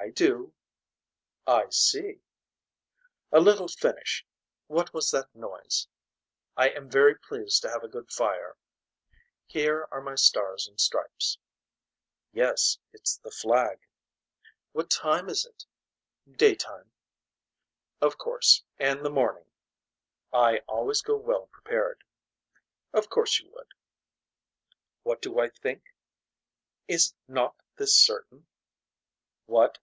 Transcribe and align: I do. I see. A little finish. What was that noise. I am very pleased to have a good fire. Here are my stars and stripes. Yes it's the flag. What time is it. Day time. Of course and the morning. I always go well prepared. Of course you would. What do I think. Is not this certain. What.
I 0.00 0.10
do. 0.12 0.54
I 1.46 1.66
see. 1.68 2.22
A 3.30 3.40
little 3.40 3.68
finish. 3.68 4.24
What 4.66 4.94
was 4.94 5.10
that 5.10 5.34
noise. 5.34 5.86
I 6.56 6.70
am 6.70 6.88
very 6.88 7.14
pleased 7.16 7.60
to 7.62 7.68
have 7.68 7.82
a 7.84 7.88
good 7.88 8.10
fire. 8.10 8.56
Here 9.44 9.86
are 9.90 10.00
my 10.00 10.14
stars 10.14 10.66
and 10.66 10.80
stripes. 10.80 11.36
Yes 12.32 12.78
it's 12.94 13.18
the 13.18 13.30
flag. 13.30 13.80
What 14.72 14.88
time 14.88 15.28
is 15.28 15.44
it. 15.44 15.66
Day 16.38 16.54
time. 16.54 16.90
Of 18.00 18.16
course 18.16 18.64
and 18.78 19.04
the 19.04 19.10
morning. 19.10 19.44
I 20.32 20.62
always 20.68 21.02
go 21.02 21.16
well 21.18 21.48
prepared. 21.48 22.02
Of 22.94 23.10
course 23.10 23.38
you 23.40 23.50
would. 23.52 23.68
What 25.02 25.20
do 25.20 25.38
I 25.38 25.50
think. 25.50 25.82
Is 26.86 27.12
not 27.26 27.54
this 27.76 27.94
certain. 27.94 28.46
What. 29.44 29.76